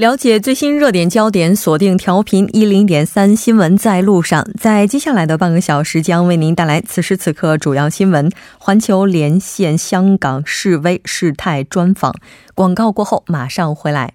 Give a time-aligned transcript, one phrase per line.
[0.00, 4.42] 了解最新热点焦点，锁定调频一零点三新闻在路上。
[4.58, 8.32] 在接下来的半个小时，将为您带来此时此刻主要新闻。
[8.56, 12.14] 环球连线香港示威事态专访。
[12.54, 14.14] 广告过后马上回来。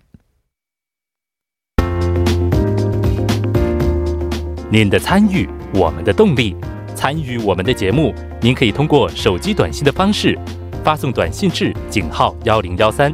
[4.71, 6.55] 您的参与，我们的动力。
[6.95, 10.35] 参与我们的节目，您可以通过手机短信的方式
[10.83, 13.13] 发送短信至井号幺零幺三。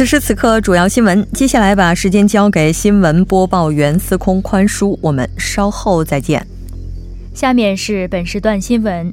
[0.00, 1.30] 此时此刻，主要新闻。
[1.34, 6.46] 接下来把时间交给新闻播报员司空宽叔，我们稍后再见。
[7.34, 9.12] 下面是本时段新闻：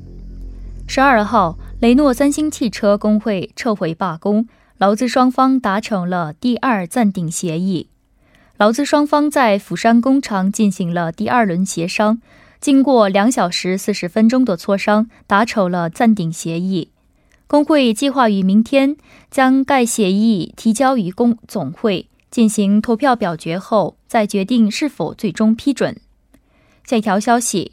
[0.88, 7.89] 十二号，雷诺三星汽车工会撤回罢工，劳资双方达成了第二暂定协议。
[8.55, 12.21] 劳资双方在釜山工厂进行了第二轮协商，
[12.61, 16.91] 经过两小时四十分钟的磋商，达成了暂定协议。
[17.48, 18.98] 工会计划于明天
[19.31, 25.95] 将该协议提交于工总会进行投票表决后，再决定是否最终批准。
[26.84, 27.72] 下一条消息：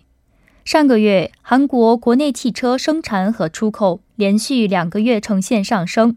[0.65, 6.17] 上个月，韩国国内汽车生产和出口连续两个月呈现上升。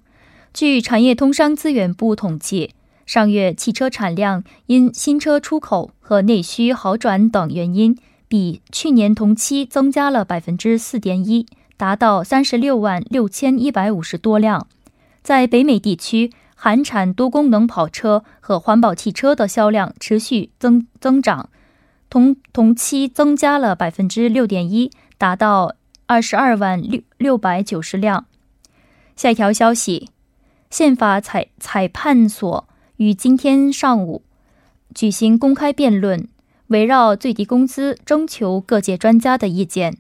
[0.54, 2.76] 据产业通商资源部统计，
[3.08, 11.48] 上月汽车产量因新车出口和内需好转等原因，比去年同期增加了百分之四点一。
[11.78, 14.68] 达到三十六万六千一百五十多辆，
[15.22, 21.50] 在北美地区，韩产多功能跑车和环保汽车的销量持续增增长，
[22.10, 25.76] 同同期增加了百分之六点一，达到
[26.08, 28.26] 二十二万六六百九十辆。
[29.16, 30.10] 下一条消息，
[30.72, 34.24] 宪法裁裁判所于今天上午
[34.96, 36.28] 举行公开辩论，
[36.68, 39.98] 围绕最低工资征求各界专家的意见。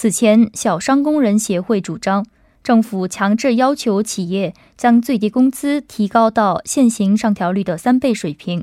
[0.00, 2.24] 此前，小商工人协会主张
[2.62, 8.62] 政府强制要求企业将最低工资提高到现行上调率的三倍水平，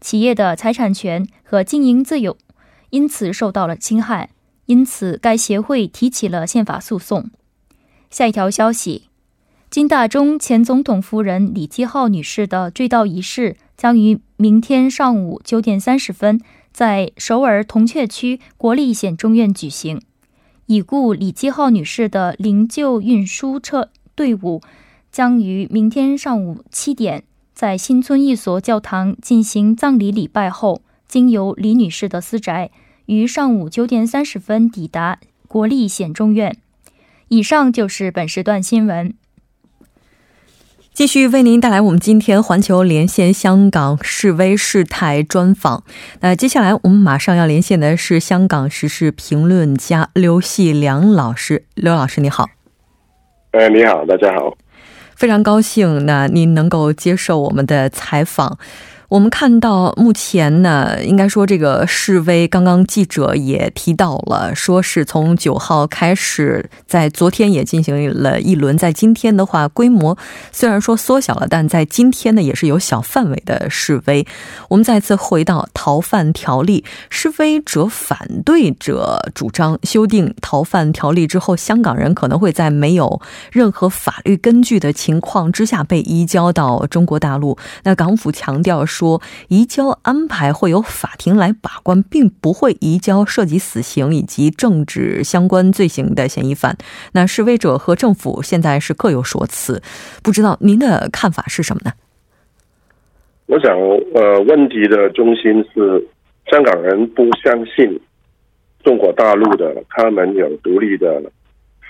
[0.00, 2.38] 企业的财产权和经营自由
[2.88, 4.30] 因此受到了侵害。
[4.64, 7.28] 因此，该协会提起了宪法诉讼。
[8.08, 9.10] 下一条消息：
[9.68, 16.40] 金大中前总统夫人李基浩女士的追悼仪式将于明天上午九点三十分
[16.72, 20.00] 在首尔铜雀区国立显中院举行。
[20.70, 24.62] 已故李基浩女士的灵柩运输车队伍
[25.10, 32.70] 将于明天上午七点在新村一所教堂进行葬礼礼拜后，经由李女士的私宅，
[33.06, 36.56] 于上午九点三十分抵达国立显忠院。
[37.26, 39.12] 以上就是本时段新闻。
[40.92, 45.82] 继续为您带来我们今天环球连线香港示威事态专访。
[46.20, 51.64] 那接下来我们马上要连线的是香港时事评论家刘细良老师。
[51.74, 52.50] 刘老师，你好。
[53.52, 54.56] 哎，你好，大家好。
[55.16, 58.58] 非常高兴，那您能够接受我们的采访。
[59.10, 70.16] 我们看到，目前呢，应该说这个示威，刚刚记者也提到了，说是从九号开始，在昨天也进行了一轮，在今天的话，规模
[70.52, 74.24] 虽然说缩小了，但在今天呢，也是有小范围的示威。
[74.68, 87.58] 我们再次回到逃犯条例，示威者、反对者主张修订逃犯条例之后，香港人可能会在没有任何法律根据的情况之下被移交到中国大陆。
[87.82, 88.99] 那港府强调说。
[89.00, 96.76] 说移交安排会由法庭来把关，并不会移交涉及死刑以及政治相关罪行的嫌疑犯。
[97.12, 99.80] 那示威者和政府现在是各有说辞，
[100.22, 101.92] 不知道您的看法是什么呢？
[103.46, 103.74] 我想，
[104.14, 106.06] 呃，问题的中心是
[106.50, 107.98] 香港人不相信
[108.84, 111.22] 中国大陆的，他们有独立的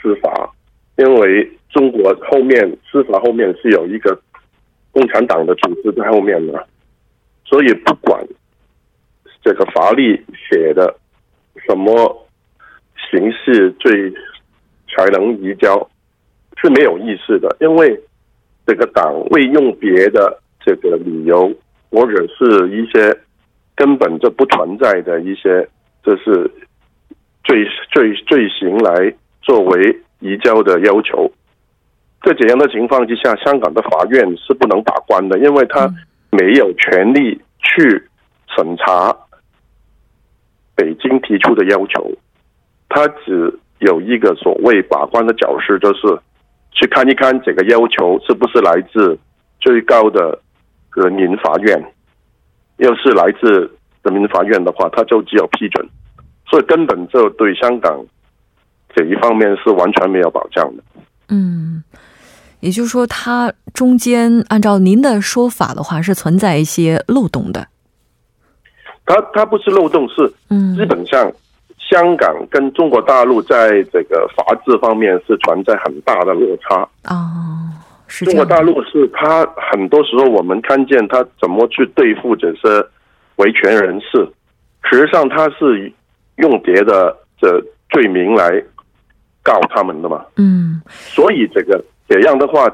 [0.00, 0.48] 司法，
[0.96, 4.18] 因为中国后面司法后面是有一个
[4.92, 6.66] 共产党的组织在后面的。
[7.50, 8.24] 所以不管
[9.42, 10.94] 这个法律写的
[11.66, 12.26] 什么
[13.10, 14.08] 形式最
[14.94, 15.76] 才能移交
[16.62, 18.00] 是没有意思的，因为
[18.66, 21.52] 这个党会用别的这个理由
[21.90, 23.18] 或者是一些
[23.74, 25.68] 根本就不存在的一些，
[26.04, 26.48] 就是
[27.42, 29.12] 罪罪罪行来
[29.42, 31.28] 作为移交的要求。
[32.22, 35.92] 在这样的情况之下，香港的法院是不能把关的，因为他
[36.40, 38.08] 没有权利去
[38.56, 39.14] 审查
[40.74, 42.10] 北京提出的要求，
[42.88, 46.18] 他只有一个所谓把关的角色，就是
[46.72, 49.18] 去看一看这个要求是不是来自
[49.60, 50.40] 最高的
[50.96, 51.92] 人民法院。
[52.78, 53.70] 要是来自
[54.02, 55.86] 人民法院的话，他就只有批准，
[56.48, 58.02] 所以根本就对香港
[58.94, 60.82] 这一方面是完全没有保障的。
[61.28, 61.84] 嗯，
[62.60, 67.66] 也就是说，它中间按照您的说法的话，是存在一些漏洞的。
[69.06, 71.32] 它它不是漏洞，是嗯，基本上
[71.78, 77.56] 香港跟中国大陆在这个法治方面是存在很大的落差啊。
[78.06, 82.84] 中国大陆是他很多时候我们看见他怎么去对付这些
[83.36, 84.28] 维权人士，
[84.82, 85.92] 实际上他是
[86.36, 88.62] 用别的这罪名来
[89.42, 90.24] 告他们的嘛。
[90.36, 92.66] 嗯，所以这个这样的话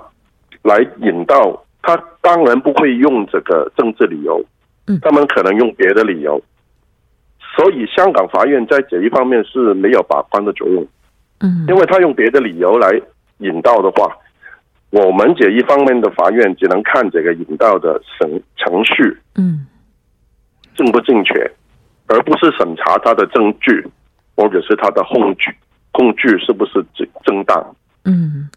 [0.62, 4.42] 来引导他，当然不会用这个政治理由，
[4.86, 6.42] 嗯，他们可能用别的理由。
[7.54, 10.86] 所以香港法院在这一方面是没有把关的作用。
[11.40, 12.90] 嗯，因为他用别的理由来
[13.40, 14.16] 引导的话。
[14.90, 19.66] 我们这一方面的法院只能看这个引导的程程序，嗯，
[20.76, 21.34] 正不正确，
[22.06, 23.84] 而不是审查他的证据，
[24.36, 25.52] 或者是他的控据
[25.90, 28.48] 控据是不是正正当，嗯。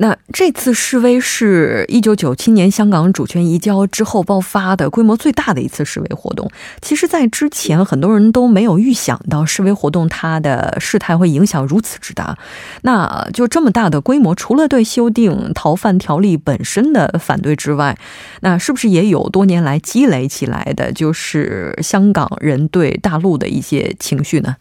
[0.00, 6.48] 那这次示威是一九九七年香港主权移交之后爆发的规模最大的一次示威活动。
[6.80, 12.38] 其实，在之前很多人都没有预想到示威活动它的事态会影响如此之大。
[12.82, 17.98] 那就这么大的规模，除了对修订逃犯条例本身的反对之外，
[18.42, 24.54] 那是不是也有多年来积累起来的，就是香港人对大陆的一些情绪呢？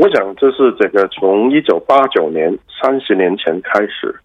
[0.00, 4.18] 我想，这是这个从一九八九年三十年前开始，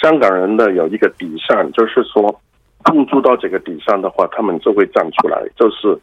[0.00, 2.40] 香港人的有一个底线，就是说，
[2.84, 5.98] 碰触到这个底线的话，他们就会站出来，就是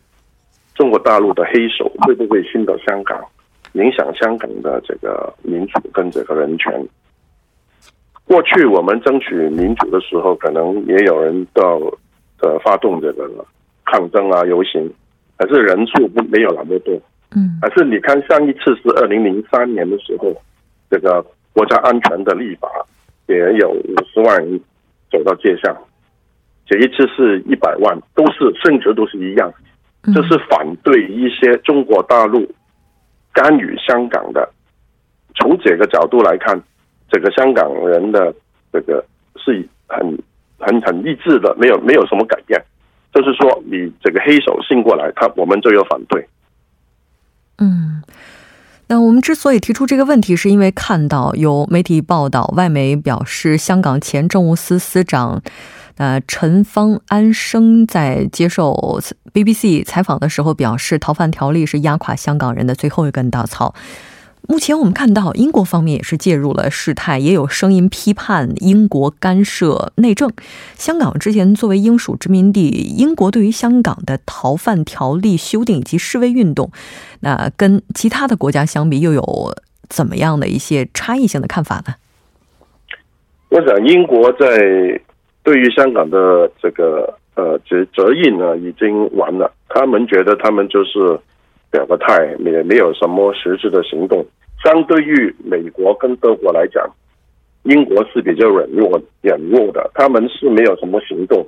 [0.73, 3.17] 中国大陆的黑手会不会侵到香港，
[3.71, 6.73] 影响香港的这个民主跟这个人权。
[8.25, 11.79] 过去我们争取民主的时候，可能也有人到
[12.41, 13.31] 呃发动这个
[13.85, 14.91] 抗争啊、游行，
[15.38, 17.00] 可是人数不没有那么多。
[17.35, 20.33] 嗯，还是你看上一次是二零零三年的时候，
[20.89, 22.69] 这个国家安全的立法
[23.27, 24.59] 也有五十万人
[25.11, 25.75] 走到街上，
[26.65, 29.53] 这一次是一百万，都是甚至都是一样，
[30.13, 32.49] 这是反对一些中国大陆
[33.33, 34.49] 干预香港的。
[35.35, 36.57] 从这个角度来看，
[37.09, 38.33] 这个香港人的
[38.71, 39.05] 这个
[39.35, 40.17] 是很
[40.57, 42.57] 很很一致的，没有没有什么改变，
[43.13, 46.25] 就是说你这个黑手信过来，他我们就要反对。
[47.57, 48.01] 嗯，
[48.87, 55.41] 那我们之所以提出这个问题，是因为看到有媒体报道，外媒表示，香港前政务司司长
[55.97, 59.01] 呃陈方安生在接受
[59.33, 63.73] BBC 采访的时候表示，逃犯条例是压垮香港人的最后一根稻草。
[64.47, 70.31] 目前我们看到，英国方面也是介入了事态，也有声音批判英国干涉内政。
[70.75, 76.69] 香港之前作为英属殖民地，英国对于香港的逃犯条例修订以及示威运动，
[77.22, 79.24] 那跟其他的国家相比，又有
[79.89, 81.96] 怎么样的一些差异性的看法呢？
[83.50, 85.01] 我想，英国在
[85.43, 89.51] 对于香港的这个呃责责任呢，已经完了。
[89.69, 91.19] 他们觉得他们就是。
[91.72, 94.25] 表个态也没有什么实质的行动。
[94.63, 96.88] 相对于美国跟德国来讲，
[97.63, 101.45] 英国是比较软弱、软弱的，他们是没有什么行动。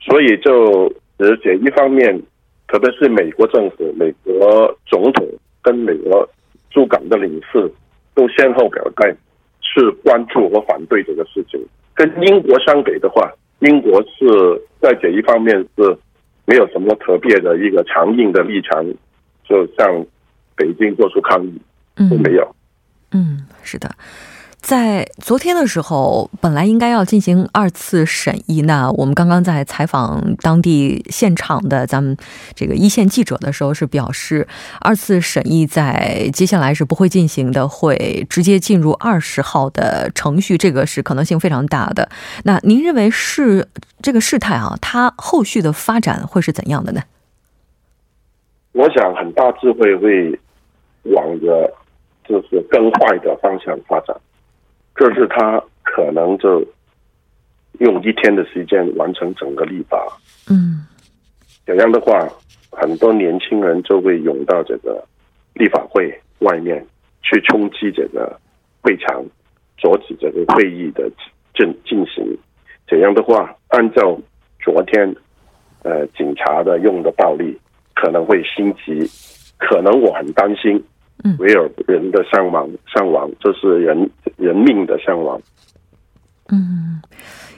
[0.00, 2.20] 所以就而且一方面，
[2.66, 5.26] 特别是美国政府、美国总统
[5.62, 6.28] 跟美国
[6.70, 7.70] 驻港的领事
[8.14, 9.14] 都先后表态，
[9.60, 11.60] 是关注和反对这个事情。
[11.94, 15.96] 跟英国相比的话，英国是在这一方面是
[16.46, 18.84] 没有什么特别的一个强硬的立场。
[19.48, 20.04] 就向
[20.54, 21.58] 北京做出抗议，
[22.10, 22.54] 都没有。
[23.12, 23.90] 嗯，是的，
[24.60, 28.60] 在昨天的时候，本来应该要进行二次审议。
[28.62, 32.14] 那我们刚刚在采访当地现场的咱们
[32.54, 34.46] 这个一线记者的时候，是表示
[34.80, 40.58] 二次审议在接下来是不会进行的，会直接进入二十号的程序。
[40.58, 42.10] 这个是可能性非常大的。
[42.44, 43.66] 那您认为是
[44.02, 47.00] 这个事态啊，它后续的发展会是怎样的呢？
[48.72, 50.38] 我想很大智慧会
[51.04, 51.72] 往着
[52.28, 54.14] 就是更坏的方向发展，
[54.94, 56.62] 这是他可能就
[57.80, 60.06] 用一天的时间完成整个立法。
[60.50, 60.86] 嗯，
[61.64, 62.28] 这样的话，
[62.70, 65.02] 很多年轻人就会涌到这个
[65.54, 66.84] 立法会外面
[67.22, 68.38] 去冲击这个
[68.82, 69.24] 会场，
[69.78, 71.10] 阻止这个会议的
[71.54, 72.36] 进进行。
[72.86, 74.18] 这样的话，按照
[74.60, 75.14] 昨天
[75.82, 77.58] 呃警察的用的暴力，
[77.94, 79.10] 可能会心急，
[79.58, 80.82] 可能我很担心，
[81.24, 85.40] 嗯，维尔人的伤亡伤亡，这是人人命的伤亡。
[86.50, 87.02] 嗯，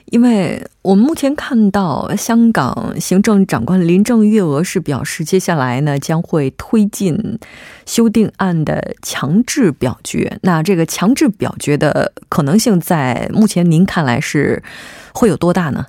[0.05, 7.15] 因为我们目前看到香港行政长官林郑月娥是表示，接下来呢将会推进
[7.85, 10.37] 修订案的强制表决。
[10.41, 14.61] 那这个强制表决的可能性，在目前您看来是
[15.13, 15.85] 会有多大呢？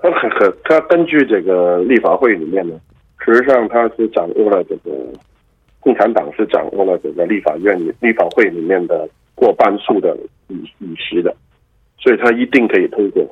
[0.00, 0.08] 他
[0.64, 2.74] 他根据这个立法会里面呢，
[3.18, 4.90] 实际上他是掌握了这个
[5.88, 10.14] 共产党是掌握了这个立法院立法会里面的过半数的
[10.48, 11.34] 议议席的。
[11.98, 13.26] 所以他一定可以通过，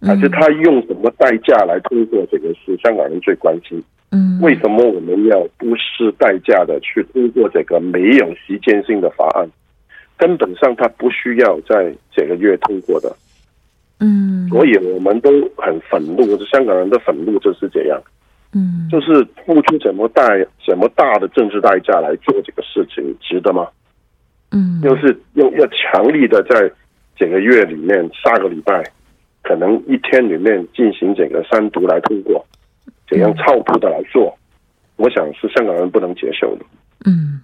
[0.00, 3.80] 但是他用什么代价来通过，这个是香港人最关心。
[4.10, 9.48] 嗯，为什么我们要不失代价的去通过这个没有时间性的法案？
[10.18, 13.14] 根本上他不需要在这个月通过的。
[14.00, 18.02] 嗯，所以我们都很愤怒，香港人的愤怒就是这样。
[18.54, 20.28] 嗯，就是付出怎么大、
[20.66, 23.68] 怎么大的政治代价来做这个事情，值得吗？
[24.50, 26.70] 嗯，又是要要强力的在。
[27.14, 28.82] 整个月里面，下个礼拜
[29.42, 32.44] 可能一天里面进行整个三读来通过，
[33.08, 34.36] 怎样操谱的来做，
[34.96, 36.64] 我想是香港人不能接受的。
[37.04, 37.40] 嗯，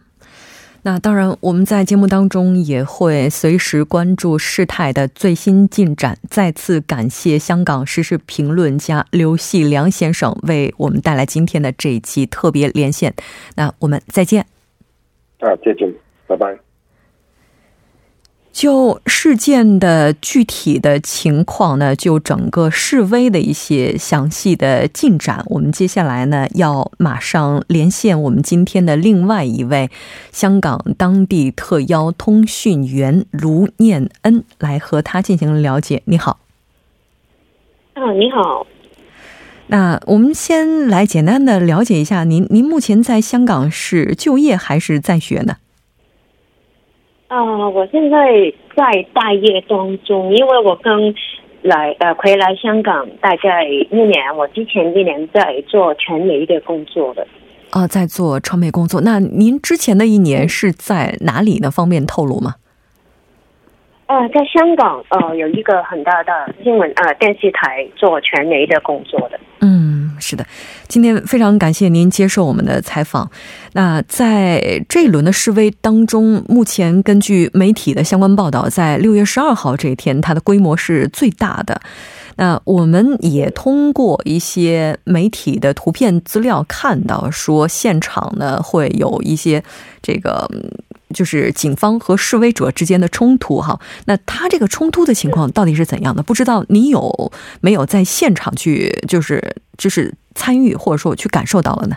[0.82, 6.16] 那当然，我们在节目当中也会随时关注事态的最新进展。
[6.30, 13.12] 再次感谢香港时事评论家刘细良先生为我们带来今天的这一期特别连线。
[13.56, 14.46] 那我们再见。
[15.40, 15.92] 啊，再见，
[16.26, 16.67] 拜拜。
[18.58, 29.88] 就事件的具体的情况呢，就整个示威的一些详细的进展，我们接下来呢要马上连线我们今天的另外一位
[30.32, 36.02] 香港当地特邀通讯员卢念恩，来和他进行了解。
[36.06, 36.40] 你好，
[37.94, 38.66] 啊，你好。
[39.68, 45.58] 那我们先来简单的了解一下，您您目前在香港是就业还是在学呢？
[47.28, 50.98] 啊，我现在在待业当中，因为我刚
[51.62, 57.26] 来呃回来香港大概一年，我之前一年在做传媒的工作的。
[57.70, 59.02] 啊，在做传媒工作。
[59.02, 61.70] 那您之前的一年是在哪里呢？
[61.70, 62.54] 方便透露吗？
[64.06, 66.32] 呃，在香港呃有一个很大的
[66.64, 69.38] 新闻呃电视台做传媒的工作的。
[69.60, 69.87] 嗯，
[70.18, 70.46] 是的，
[70.88, 73.30] 今天非常感谢您接受我们的采访。
[73.72, 81.80] 那在这一轮的示威当中，目前根据媒体的相关报道，在六月十二号这一天，它的规模是最大的。
[82.36, 89.62] 那我们也通过一些媒体的图片资料看到，说现场呢会有一些
[90.00, 90.48] 这个
[91.14, 93.78] 就是警方和示威者之间的冲突哈。
[94.06, 96.22] 那他这个冲突的情况到底是怎样的？
[96.22, 101.96] 不知道你有没有在现场去，就是就是参与或者说去感受到了呢？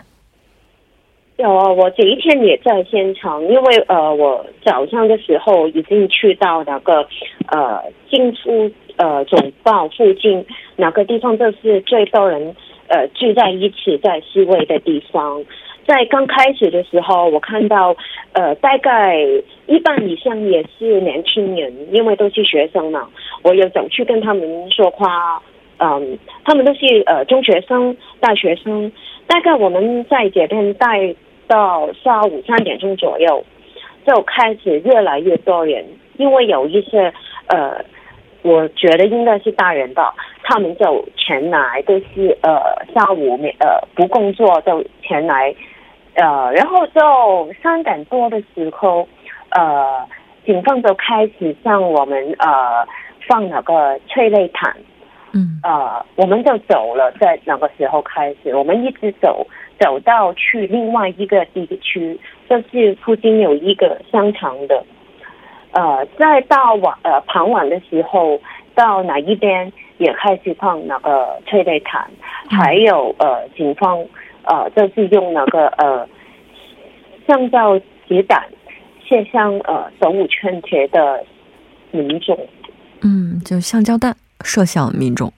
[1.36, 7.06] 有啊，我这一天也在现场，因为呃，我早上的时候已经去到那个
[7.48, 8.70] 呃进出。
[8.98, 10.44] 呃，总报附近
[10.76, 12.54] 哪个地方都是最多人
[12.88, 15.42] 呃聚在一起在示威的地方。
[15.86, 17.94] 在刚开始的时候，我看到
[18.32, 19.16] 呃大概
[19.66, 23.08] 一半以上也是年轻人，因为都是学生嘛。
[23.42, 25.42] 我有走去跟他们说话，
[25.78, 28.90] 嗯，他们都是呃中学生、大学生。
[29.26, 31.14] 大概我们在这边待
[31.46, 33.44] 到下午三点钟左右，
[34.06, 35.84] 就开始越来越多人，
[36.16, 37.12] 因为有一些
[37.48, 37.84] 呃。
[38.44, 40.12] 我觉得应该是大人吧，
[40.42, 42.60] 他们就前来都是呃
[42.92, 45.54] 下午没呃不工作就前来，
[46.14, 49.08] 呃然后就三点多的时候，
[49.50, 50.06] 呃
[50.44, 52.86] 警方就开始向我们呃
[53.28, 54.76] 放那个催泪弹，
[55.32, 59.46] 嗯呃我们就走了，在那个时候开始，我们一直走
[59.78, 64.84] 走到去另外一个地区，就是附近有一个商场的。
[65.72, 68.38] 呃，再到晚呃傍晚的时候，
[68.74, 72.10] 到哪一边也开始放那个催泪弹，
[72.50, 74.04] 还有呃警方
[74.44, 76.08] 呃这是用那个呃
[77.26, 78.42] 橡胶子弹
[79.08, 81.24] 射向呃手无寸铁的
[81.90, 82.38] 民众。
[83.02, 85.32] 嗯，就橡胶弹射向民众。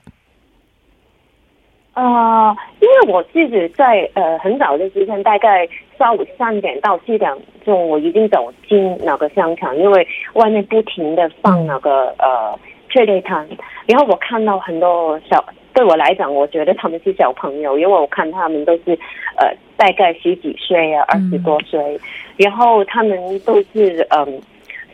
[1.93, 7.33] 啊，因为我自己在呃很早的时间，大概下午三点到四点
[7.65, 12.59] 钟，我已经走进那个商场，因为外面不停的放那个呃
[12.91, 13.49] 催泪弹，
[13.87, 15.45] 然后我看到很多小
[15.75, 18.97] 对我来讲，我觉得他们是小朋友，因为我看他们都是
[19.37, 22.01] 呃大概十几岁啊，二十多岁，
[22.37, 24.41] 然后他们都是嗯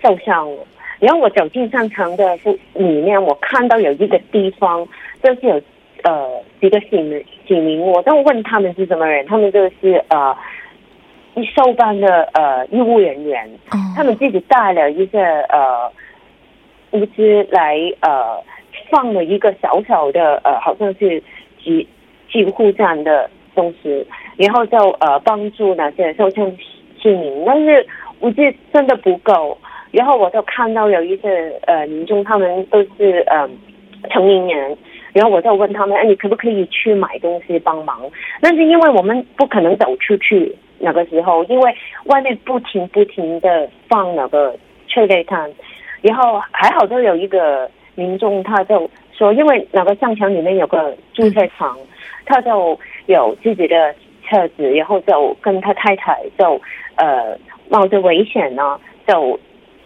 [0.03, 0.67] 受伤了。
[0.99, 2.35] 然后我走进商场的
[2.73, 4.89] 里面，我看到有一个地方
[5.23, 5.63] 就是有
[6.03, 10.35] 呃几个警民警民，我都问他们是什么人，他们就是呃
[11.35, 13.51] 一收班的呃医务人员，
[13.95, 15.93] 他们自己带了一些呃
[16.93, 18.43] 物资来呃。
[18.91, 21.23] 放了一个小小的呃，好像是
[21.63, 21.87] 几
[22.31, 24.07] 几户这样的东西，
[24.37, 26.51] 然后就呃帮助那些受伤
[27.01, 27.87] 市民，但是
[28.19, 29.57] 我觉得真的不够。
[29.93, 33.49] 然后我就看到有一些呃民众，他们都是呃
[34.11, 34.79] 成年人，
[35.13, 38.01] 然后我就问他们，哎，你可不可以去买东西帮忙？
[38.41, 44.57] 但是因为我们不可能走出去那个时候，因为外面不停不停的放那个
[44.87, 45.51] 催泪弹，
[46.03, 47.69] 然后还好都有一个。
[48.01, 51.79] 民众他就说，因为那个商场里面有个注册场，
[52.25, 53.95] 他就有自己的
[54.27, 56.59] 车子，然后就跟他太太就
[56.97, 57.37] 呃
[57.69, 59.39] 冒着危险呢，就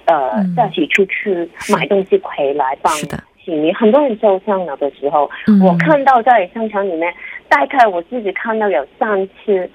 [0.05, 3.75] 呃一起出去买东西回来帮市民。
[3.75, 5.29] 很多人受伤了的时候，
[5.67, 7.13] 我看到在商场里面，
[7.49, 9.69] 大概我自己看到有三次。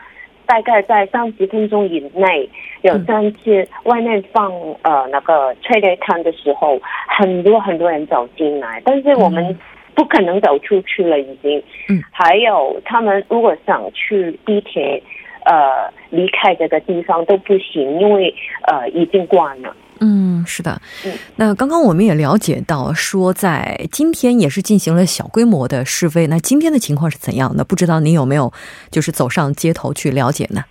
[0.49, 2.49] 大概在三十分钟以内，
[2.81, 4.51] 有三次外面放
[4.81, 9.55] 呃那个催泪弹的时候，很多很多人走进来，但是我们
[9.93, 11.63] 不可能走出去了，已经。
[11.87, 12.01] 嗯。
[12.11, 14.99] 还有他们如果想去地铁，
[15.45, 19.75] 呃，离开这个地方都不行，因为呃已经关了。
[19.99, 20.81] 嗯，是的。
[21.35, 26.27] 那刚刚我们也了解到，说在今天也是进行了小规模的示威。
[26.27, 27.63] 那今天的情况是怎样的？
[27.63, 28.51] 不知道您有没有
[28.91, 30.63] 就是走上街头去了解呢？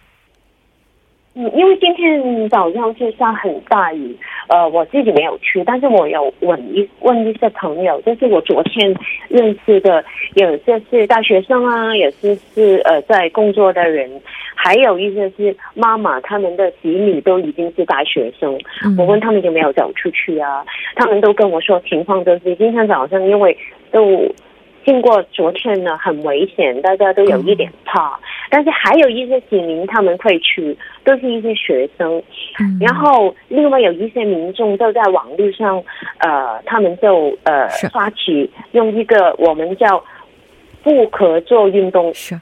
[1.40, 4.16] 嗯，因为今天早上是下很大雨，
[4.48, 8.92] 呃，我自己没有去，但是我有问一问一些朋友，就是我昨天
[9.28, 10.04] 认识的，
[10.34, 14.10] 有些是大学生啊，有些是呃在工作的人。
[14.60, 18.58] 还有一些是妈妈，他们的子女都已经是大学生。
[18.98, 20.64] 我问他们有没有走出去啊？
[20.96, 23.56] 他们都跟我说，情况就是今天早上，因为
[23.92, 24.20] 都
[24.84, 28.18] 经过昨天呢，很危险，大家都有一点怕。
[28.50, 32.22] 但是还有一些市民他们会去，都是一些学生。
[32.80, 35.82] 然后另外有一些民众就在网络上，
[36.18, 40.02] 呃，他们就呃发起用一个我们叫
[40.82, 42.12] 不合作运动。
[42.14, 42.38] 是。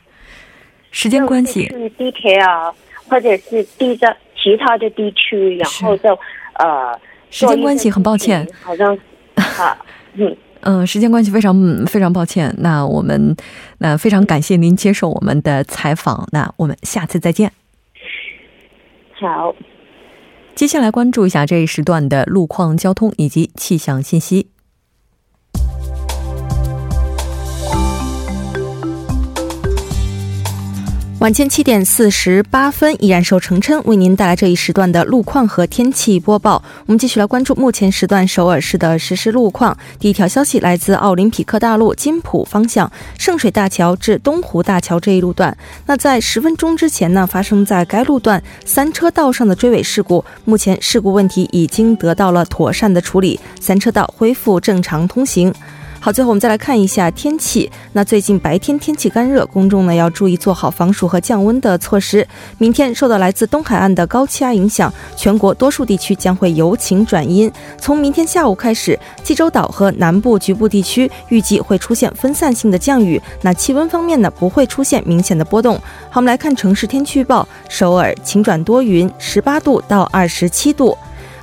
[0.93, 2.73] 时间关系，去地铁啊，
[3.07, 6.19] 或者是地的其他的地区，然后就
[6.55, 6.99] 呃，
[7.31, 8.97] 时间关系很抱歉，好像
[9.35, 9.77] 啊，
[10.15, 12.55] 嗯嗯，时间关系非常非常抱歉。
[12.59, 13.37] 那我们
[13.79, 17.53] 那非常感谢您接受我们的采访，那我们下次再见。
[19.21, 19.55] 好，
[20.55, 24.49] 接下来关注一下这一时段的路况、交通以及气象信息。
[31.19, 36.63] 晚间七点四十八分，依然受程琛为您带来这一时段的路况和天气播报。
[36.85, 39.75] 我们继续来关注目前时段首尔市的实时路况。
[39.99, 45.57] 第一条消息来自奥林匹克大路金浦方向圣水大桥至东湖大桥这一路段。
[45.87, 55.53] 那在十分钟之前呢，发生在该路段三车道上的追尾事故，目前事故问题已经得到了妥善的处理，三车道恢复正常通行。
[55.99, 57.69] 好，最后我们再来看一下天气。
[57.93, 62.25] 那最近白天天气干热，公众呢要注意做好防暑和降温的措施。
[62.59, 67.51] 明天受到来自东海岸的高气压影响，全国多数地区将会由晴转阴。
[67.77, 73.21] 从明天下午开始，济州岛和南部局部地区预计会出现分散性的降雨。
[73.43, 75.75] 那气温方面呢，不会出现明显的波动。
[76.09, 80.97] 好，我们来看城市天气预报：首尔晴转多云，十八度到二十七度。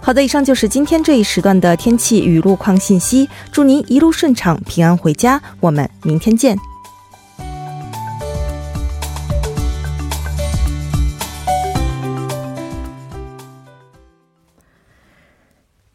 [0.06, 3.30] 好的，以上就是今天这一时段的天气与路况信息。
[3.54, 5.42] 祝您一路顺畅，平安回家。
[5.62, 6.58] 我们明天见。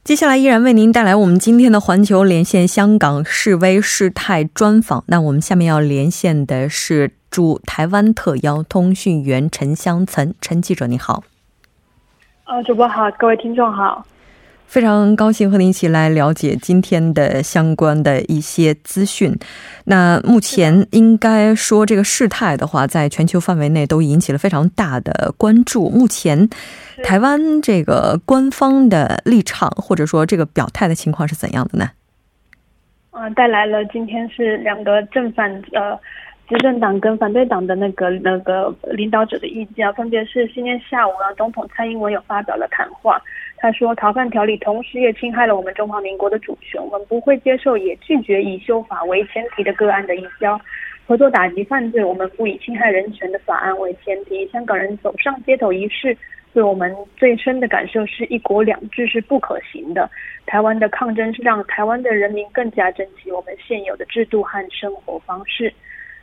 [0.02, 5.04] 接下来依然为您带来我们今天的环球连线香港示威事态专访。
[5.08, 11.24] 那我们下面要连线的是驻台湾特邀通讯员陈香岑，陈记者，你好。
[12.48, 14.02] 呃，主播好，各位听众好，
[14.64, 19.38] 非常高兴和您一起来了解今天的相关的一些资讯。
[19.84, 25.90] 那目前应该说，这个事态的话，在全球范围内都引起了非常大的关注。
[25.90, 26.48] 目前，
[27.04, 31.90] 台湾这个官方的立场或者说这个表态的情况是怎样的呢？
[33.10, 36.00] 嗯，带来了今天是两个正反呃。
[36.48, 43.20] 执政党跟反对党的那个那个领导者的意见啊，分别是今天下午啊，总统蔡英文有发表了谈话，
[43.58, 50.58] 他说，逃犯条例同时也侵害了我们中华民国的主权，我们不会接受，也拒绝以修法为前提的个案的移交。
[51.06, 54.46] 合作打击犯罪，我们不以侵害人权的法案为前提。
[54.48, 56.16] 香港人走上街头一事，
[56.54, 60.08] 对我们最深的感受是一国两制是不可行的。
[60.46, 65.70] 台湾的抗争是让台湾的人民更加珍惜我们现有的制度和生活方式。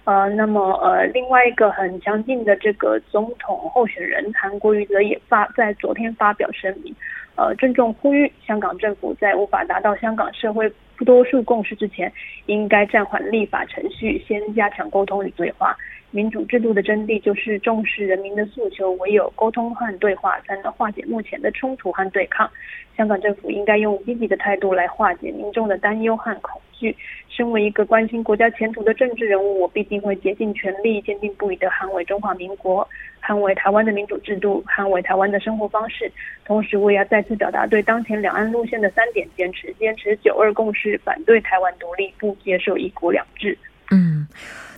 [0.06, 6.96] 呃，那么呃，另外一个很强劲的这个总统候选人韩国瑜则也发在昨天发表声明。
[7.36, 12.10] 呃，郑重呼吁香港政府在无法达到香港社会不多数共识之前，
[12.46, 15.76] 应该暂缓立法程序，先加强沟通与对话。
[16.16, 22.50] 民主制度的真谛就是重视人民的诉求，唯有沟通和对话，才能化解目前的冲突和对抗。
[22.96, 26.96] 香港政府应该用积极的态度来化解民众的担忧和恐惧。
[27.28, 32.88] 身为一个关心国家前途的政治人物，我必定会竭尽全力、坚定不移地捍卫中华民国，
[33.22, 36.10] 捍卫台湾的民主制度，捍卫台湾的生活方式。
[36.46, 43.58] 同时，我也要再次表达对当前两岸路线的三点坚持：坚持九二共识，反对台湾独立，不接受一国两制。
[43.92, 44.28] 嗯，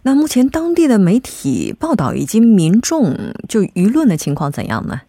[0.08, 3.14] 那目前当地的媒体报道以及民众
[3.50, 5.02] 就舆论的情况怎样呢？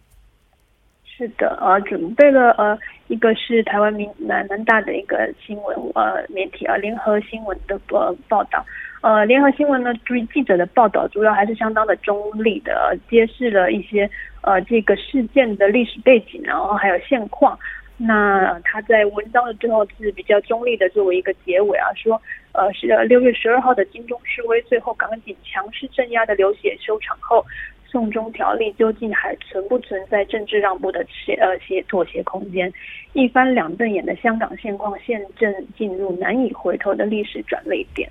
[1.05, 8.65] 是的，呃，准备了呃，一个是台湾民南南大的一个新闻呃媒体啊，联合新闻的呃报道，
[8.99, 14.09] 呃，联合新闻呢，注意记者的报道主要还是相当的中立的，揭示了一些
[14.41, 17.57] 呃这个事件的历史背景，然后还有现况。
[17.99, 22.19] 那他在文章的最后是比较中立的，作为一个结尾啊，说
[22.53, 27.45] 呃是六月十二号的金钟示威，最后港警强势镇压的流血收场后。
[27.91, 32.71] 送中条例究竟还存不存在政治让步的协呃协妥协空间？
[33.13, 38.07] 一翻两瞪眼的香港现况现正进入难以回头的历史转捩点。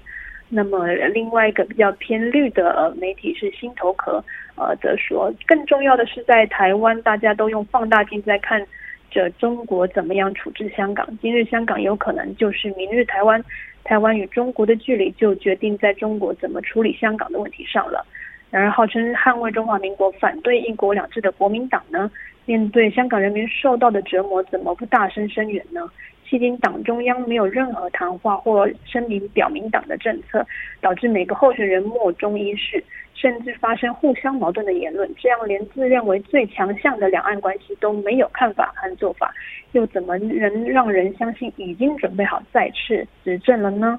[0.49, 4.21] 那么另外一个比较偏绿的媒体是新头壳，
[4.57, 8.61] 呃，则说更重要的是在台湾，大家都用放大镜在看
[9.11, 11.07] 着中国怎么样处置香港。
[11.21, 13.43] 今日香港有可能就是明日台湾，
[13.85, 18.07] 台湾与中国的距离就决定在中国怎么处理香港的问题上了。
[18.51, 22.11] 然而，号称捍卫中华民国、反对一国两制的国民党呢，
[22.47, 25.87] 面对香港人民受到的折磨，怎么不大声声援呢？
[26.31, 30.47] 迄今，党中央没有任何谈话或声明表明党的政策，
[30.81, 35.11] 导致每个候选人莫衷一是，甚至发生互相矛盾的言论。
[35.17, 39.33] 这样，连自认为最强项的两岸关系都没有看法和做法，
[39.73, 43.99] 又怎么能让人相信已经准备好再次执政了呢？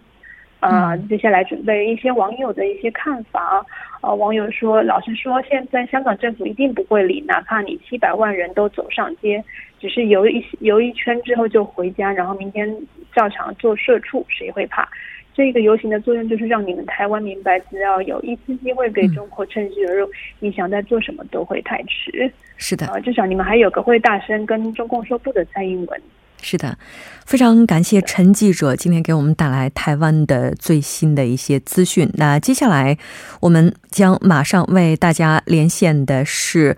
[0.60, 3.66] 啊，接下来准备一些网友的一些看法。
[4.02, 9.44] 呃，网友说，老实说，现在香港政府一定不会理，哪怕你七百万人都走上街，
[9.80, 12.74] 只是游一游一圈之后就回家，然后明天
[13.14, 14.88] 照常做社畜，谁会怕？
[15.34, 22.32] 这个游行的作用就是让你们台湾明白，只要有一丝机会给中国趁虚而入，你想再做什么都会太迟。
[22.58, 26.02] 是的，至少你们还有个会大声跟中共说不的蔡英文。
[26.42, 26.78] 是的，
[27.26, 32.10] 非常感谢陈记者今天给我们带来台湾的最新的一些资讯。
[32.14, 32.98] 那接下来
[33.42, 36.78] 我们将马上为大家连线的是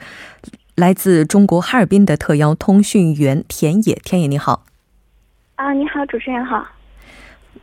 [0.76, 3.94] 来自中国哈尔滨的特邀通讯员田野。
[4.04, 4.66] 田野你好，
[5.56, 6.66] 啊，你好，主持人好。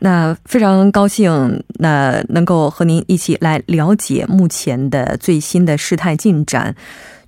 [0.01, 6.73] 那非常高兴，那能够和您一起来了解目前的最新的事态进展。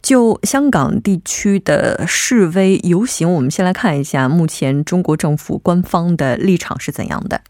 [0.02, 7.42] 就香港地区的示威游行，我们先来看一下目前中国政府官方的立场是怎样的。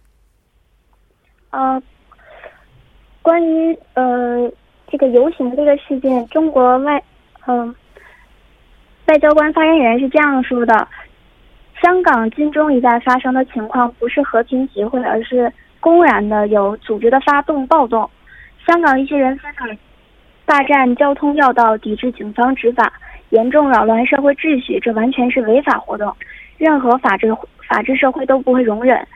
[1.51, 1.81] 呃，
[3.21, 4.51] 关于呃
[4.89, 7.01] 这个游行这个事件，中国外
[7.47, 7.73] 嗯
[9.07, 10.87] 外交官发言人是这样说的：
[11.81, 18.09] 香港金钟一带发生的情况不是和平集会，而是公然的有组织的发动暴动。
[18.67, 19.69] 香港一些人非常。
[20.45, 22.91] 霸占交通要道，抵制警方执法，
[23.30, 26.13] 严重扰乱社会秩序，这完全是违法活动。
[26.58, 27.34] 任何法治
[27.67, 29.08] 法治社会都不会容忍，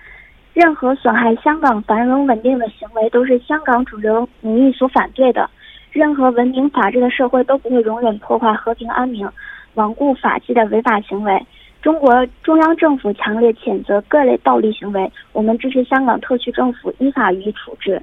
[0.54, 5.50] 任何损害香港繁荣稳定的行为都是香港主流民意所反对的。
[5.92, 9.30] 任何文明法治的社会都不会容忍破坏和平安宁、
[9.76, 11.46] 罔顾法纪的违法行为。
[11.82, 18.02] 中国中央政府强烈谴责各类暴力行为，我们支持香港特区政府依法予以处置。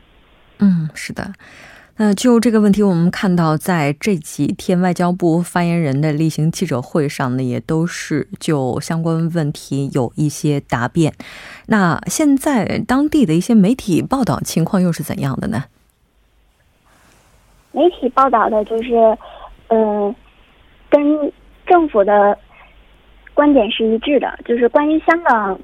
[0.61, 1.25] 嗯，是的。
[2.05, 11.15] 那就这个问题，我们看到在这几天外交部发言人的例行记者会上呢，也都是就相关问题有一些答辩。
[11.69, 15.62] 那现在当地的一些媒体报道情况又是怎样的呢？
[17.71, 19.17] 媒体报道的就是，
[19.69, 20.12] 嗯，
[20.91, 21.33] 跟
[21.65, 22.37] 政府的
[23.33, 25.57] 观点是一致的，就是关于香港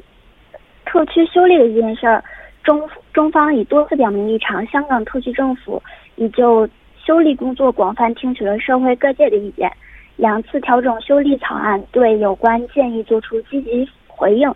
[0.86, 2.22] 特区修例的这件事儿，
[2.62, 5.82] 中中方已多次表明立场，香港特区政府。
[6.18, 6.68] 已就
[7.02, 9.72] 修例工作广泛听取了社会各界的意见，
[10.16, 14.52] 两次调整修例草案，对有关建议作出积极回应。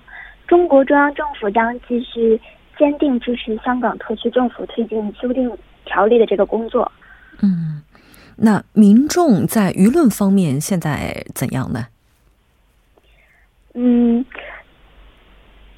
[0.46, 2.38] 中国中央政府将继续
[2.77, 5.51] 坚定支持香港特区政府推进修订
[5.85, 6.90] 条例的这个工作。
[7.42, 7.83] 嗯，
[8.37, 11.87] 那民众在舆论方面现在怎样呢？
[13.75, 14.22] 嗯，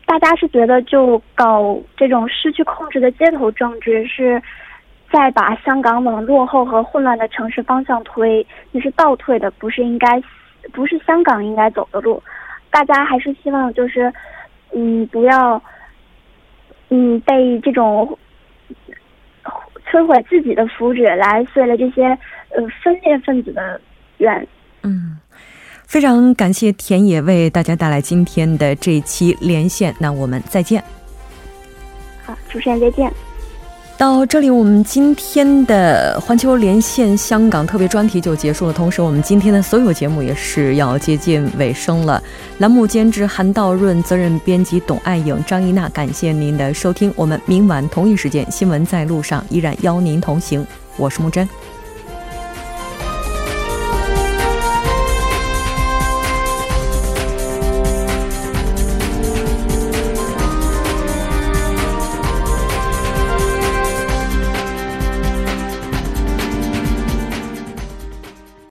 [0.07, 4.43] 大家是觉得就搞这种失去控制的街头政治，是
[5.15, 10.21] 在把香港往落后和混乱的城市方向推，那是倒退的，不是应该，
[10.73, 12.21] 不是香港应该走的路。
[12.69, 14.13] 大家还是希望就是，
[14.75, 15.63] 嗯，不要，
[16.89, 18.19] 嗯，被这种
[19.89, 22.07] 摧毁自己的福祉来碎了这些
[22.49, 23.81] 呃分裂分子的
[24.19, 24.49] 愿。
[24.83, 25.17] 嗯。
[25.87, 30.83] 非常感谢田野为大家带来今天的这一期连线，那我们再见。
[32.27, 33.09] 好，主持人再见。
[34.05, 38.73] 到这里，我们今天的环球连线香港特别专题就结束了。
[38.73, 42.23] 同时，我们今天的所有节目也是要接近尾声了。
[42.59, 47.11] 栏目监制韩道润，责任编辑董爱颖、张一娜，感谢您的收听。
[47.17, 50.67] 我们明晚同一时间，新闻在路上依然邀您同行。
[50.99, 51.49] 我是木真。